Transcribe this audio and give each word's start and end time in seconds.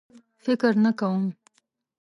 فکر 0.43 0.73
نه 0.85 0.91
کوم. 0.99 1.23